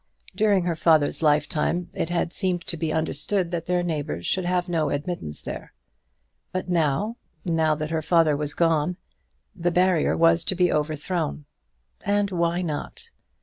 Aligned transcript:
During 0.35 0.63
her 0.63 0.75
father's 0.75 1.21
lifetime 1.21 1.91
it 1.93 2.09
had 2.09 2.33
seemed 2.33 2.65
to 2.65 2.75
be 2.75 2.91
understood 2.91 3.51
that 3.51 3.67
their 3.67 3.83
neighbour 3.83 4.23
should 4.23 4.45
have 4.45 4.67
no 4.67 4.89
admittance 4.89 5.43
there; 5.43 5.73
but 6.51 6.67
now, 6.67 7.17
now 7.45 7.75
that 7.75 7.91
her 7.91 8.01
father 8.01 8.35
was 8.35 8.55
gone, 8.55 8.97
the 9.55 9.69
barrier 9.69 10.17
was 10.17 10.43
to 10.45 10.55
be 10.55 10.73
overthrown. 10.73 11.45
And 12.03 12.31
why 12.31 12.63
not? 12.63 13.11